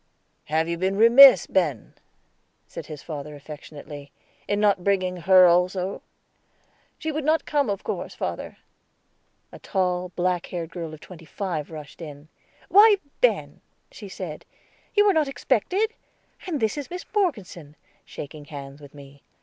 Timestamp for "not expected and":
15.13-16.59